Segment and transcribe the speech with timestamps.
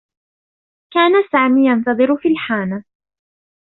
[0.93, 2.83] كان سامي ينتظر في الحانة.